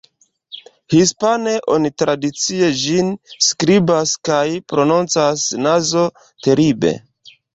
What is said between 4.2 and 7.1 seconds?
kaj prononcas "Nazo-Teribe".